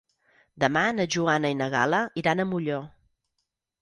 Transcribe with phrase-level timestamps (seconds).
[0.63, 2.81] Demà na Joana i na Gal·la iran a Molló.